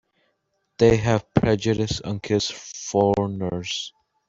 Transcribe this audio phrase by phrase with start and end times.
[0.79, 3.93] They have prejudices against foreigners.